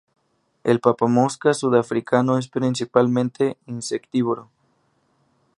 El 0.63 0.79
papamoscas 0.79 1.59
sudafricano 1.59 2.39
es 2.39 2.47
principalmente 2.47 3.59
Insectívoro. 3.67 4.49